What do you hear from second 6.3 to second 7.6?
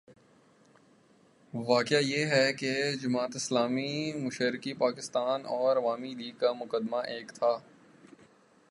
کا مقدمہ ایک تھا۔